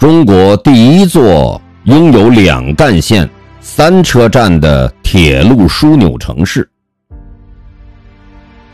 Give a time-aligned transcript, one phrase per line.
[0.00, 3.28] 中国第一座拥有两干线、
[3.60, 6.66] 三车站的铁路枢纽城市。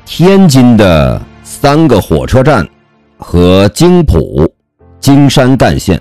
[0.04, 2.64] 天津的三个火车站
[3.18, 4.48] 和京浦、
[5.00, 6.00] 京山干线。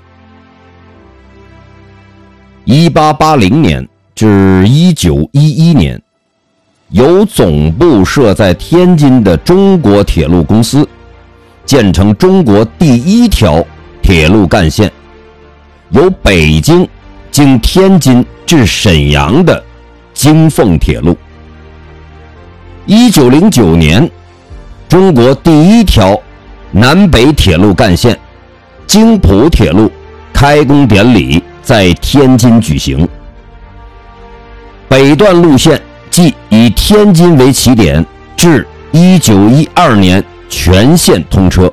[2.64, 3.84] 一八八零年
[4.14, 6.00] 至一九一一年，
[6.90, 10.88] 由总部设在天津的中国铁路公司
[11.66, 13.66] 建成中国第一条
[14.04, 14.92] 铁路干线，
[15.90, 16.88] 由北京
[17.30, 19.64] 经天津至沈阳的
[20.14, 21.16] 京凤铁路。
[22.86, 24.10] 一九零九年，
[24.90, 26.20] 中国第一条
[26.72, 28.18] 南北铁路干线
[28.88, 29.92] 京浦铁路
[30.34, 33.08] 开工典礼在天津举行。
[34.88, 38.06] 北段路线即以天津为起点，
[38.36, 41.72] 至一九一二年全线通车。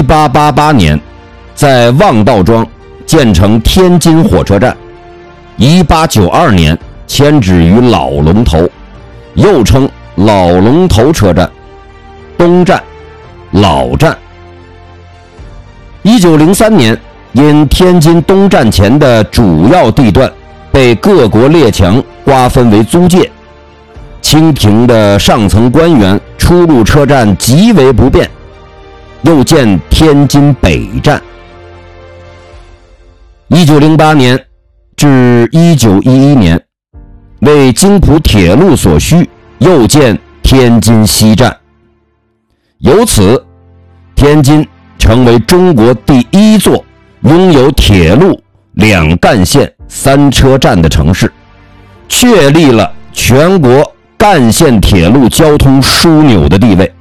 [0.00, 0.98] 一八八八年，
[1.54, 2.66] 在望道庄
[3.04, 4.74] 建成天津火车站。
[5.58, 6.76] 一八九二年。
[7.06, 8.66] 迁址于老龙头，
[9.34, 11.50] 又称老龙头车站、
[12.38, 12.80] 东站、
[13.50, 14.16] 老站。
[16.02, 16.96] 一九零三年，
[17.32, 20.30] 因天津东站前的主要地段
[20.70, 23.28] 被各国列强瓜分为租界，
[24.22, 28.30] 清廷的上层官员出入车站极为不便，
[29.22, 31.20] 又建天津北站。
[33.48, 34.38] 一九零八年
[34.96, 36.60] 至一九一一年。
[37.40, 39.26] 为京浦铁路所需，
[39.60, 41.56] 又建天津西站。
[42.80, 43.42] 由此，
[44.14, 44.68] 天津
[44.98, 46.84] 成为中国第一座
[47.22, 48.38] 拥有铁路
[48.72, 51.32] 两干线三车站的城市，
[52.10, 56.92] 确立了全国干线铁路交通枢纽的地位。